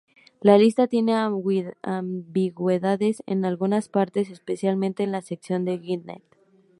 [0.41, 6.23] La lista tiene ambigüedades en algunas partes, especialmente en la sección de Gwynedd.